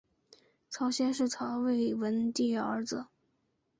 [0.67, 3.05] 曹协是曹魏文帝儿子。